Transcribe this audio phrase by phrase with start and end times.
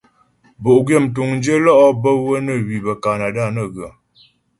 [0.61, 3.87] Bo'gwyə mtuŋdyə lɔ' bə́ wə́ nə hwi bə́ Kanada nə ghə.